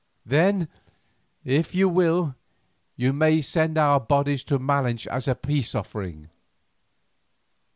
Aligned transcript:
Then, 0.25 0.67
if 1.43 1.75
you 1.75 1.87
will, 1.87 2.33
you 2.95 3.13
may 3.13 3.39
send 3.39 3.77
our 3.77 3.99
bodies 3.99 4.43
to 4.45 4.57
Malinche 4.57 5.05
as 5.05 5.27
a 5.27 5.35
peace 5.35 5.75
offering. 5.75 6.31